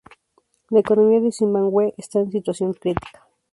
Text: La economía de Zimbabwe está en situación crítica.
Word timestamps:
La 0.71 0.79
economía 0.79 1.19
de 1.19 1.31
Zimbabwe 1.31 1.93
está 1.95 2.19
en 2.21 2.31
situación 2.31 2.73
crítica. 2.73 3.27